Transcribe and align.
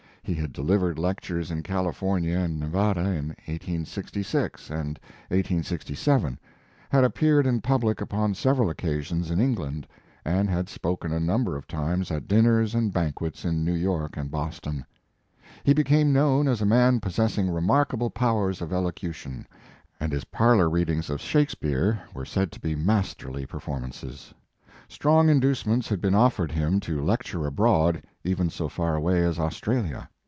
He 0.23 0.35
had 0.35 0.53
delivered 0.53 0.99
lectures 0.99 1.49
in 1.49 1.63
California 1.63 2.37
and 2.37 2.59
Nevada 2.59 3.01
in 3.01 3.29
1866 3.47 4.69
and 4.69 4.99
1867, 5.29 6.39
had 6.91 7.03
appeared 7.03 7.47
in 7.47 7.59
public 7.59 8.01
upon 8.01 8.35
several 8.35 8.69
occasions 8.69 9.31
in 9.31 9.41
Eng 9.41 9.55
land, 9.55 9.87
and 10.23 10.47
had 10.47 10.69
spoken 10.69 11.11
a 11.11 11.19
number 11.19 11.57
of 11.57 11.67
times 11.67 12.11
at 12.11 12.27
dinners 12.27 12.75
and 12.75 12.93
banquets 12.93 13.43
in 13.43 13.65
New 13.65 13.73
York 13.73 14.15
and 14.15 14.29
Boston. 14.29 14.85
He 15.63 15.73
became 15.73 16.13
known 16.13 16.47
as 16.47 16.61
a 16.61 16.67
man 16.67 16.99
possessing 16.99 17.49
remarkable 17.49 18.11
powers 18.11 18.61
of 18.61 18.69
elocu 18.69 19.11
tion, 19.15 19.47
and 19.99 20.13
his 20.13 20.25
parlor 20.25 20.69
readings 20.69 21.09
of 21.09 21.19
Shake 21.19 21.49
speare 21.49 21.99
were 22.13 22.25
said 22.25 22.51
to 22.53 22.59
be 22.59 22.75
masterly 22.75 23.47
perform 23.47 23.85
ances. 23.89 24.33
Strong 24.87 25.29
inducements 25.29 25.87
had 25.89 25.99
been 26.01 26.13
offered 26.15 26.51
him 26.51 26.77
to 26.81 27.01
lecture 27.01 27.45
abroad, 27.45 28.03
even 28.25 28.49
so 28.49 28.67
far 28.69 28.95
away 28.95 29.23
as 29.23 29.39
Australia. 29.39 30.07